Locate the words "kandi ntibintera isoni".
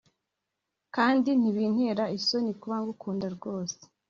0.95-2.51